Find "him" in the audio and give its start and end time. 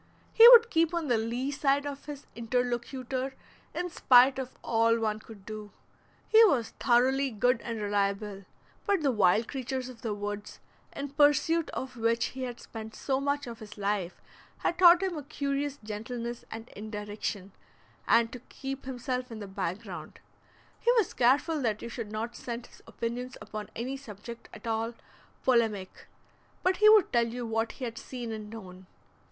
15.03-15.15